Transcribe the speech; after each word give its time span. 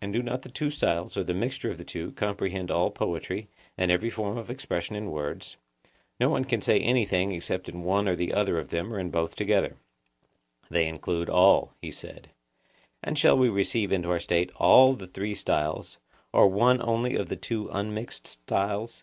And 0.00 0.12
do 0.12 0.22
not 0.22 0.42
the 0.42 0.48
two 0.48 0.70
styles, 0.70 1.16
or 1.16 1.24
the 1.24 1.34
mixture 1.34 1.68
of 1.68 1.76
the 1.76 1.82
two, 1.84 2.12
comprehend 2.12 2.70
all 2.70 2.92
poetry, 2.92 3.48
and 3.76 3.90
every 3.90 4.08
form 4.08 4.38
of 4.38 4.48
expression 4.48 4.94
in 4.94 5.10
words? 5.10 5.56
No 6.20 6.28
one 6.28 6.44
can 6.44 6.60
say 6.60 6.78
anything 6.78 7.32
except 7.32 7.68
in 7.68 7.82
one 7.82 8.06
or 8.08 8.16
other 8.32 8.60
of 8.60 8.68
them 8.68 8.92
or 8.94 9.00
in 9.00 9.10
both 9.10 9.34
together. 9.34 9.76
They 10.70 10.86
include 10.86 11.28
all, 11.28 11.72
he 11.82 11.90
said. 11.90 12.30
And 13.02 13.18
shall 13.18 13.36
we 13.36 13.48
receive 13.48 13.90
into 13.90 14.08
our 14.12 14.20
State 14.20 14.52
all 14.54 14.92
the 14.92 15.08
three 15.08 15.34
styles, 15.34 15.98
or 16.32 16.46
one 16.46 16.80
only 16.80 17.16
of 17.16 17.28
the 17.28 17.34
two 17.34 17.68
unmixed 17.72 18.28
styles? 18.28 19.02